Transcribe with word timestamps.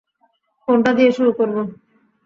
কোনটা 0.67 0.91
দিয়ে 0.97 1.11
শুরু 1.17 1.31
করব? 1.37 1.55